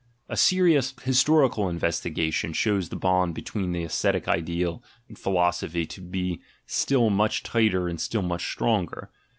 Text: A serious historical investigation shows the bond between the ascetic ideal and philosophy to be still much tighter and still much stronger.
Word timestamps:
A 0.27 0.35
serious 0.35 0.95
historical 1.03 1.69
investigation 1.69 2.53
shows 2.53 2.89
the 2.89 2.95
bond 2.95 3.35
between 3.35 3.71
the 3.71 3.83
ascetic 3.83 4.27
ideal 4.27 4.81
and 5.07 5.15
philosophy 5.15 5.85
to 5.85 6.01
be 6.01 6.41
still 6.65 7.11
much 7.11 7.43
tighter 7.43 7.87
and 7.87 8.01
still 8.01 8.23
much 8.23 8.51
stronger. 8.51 9.11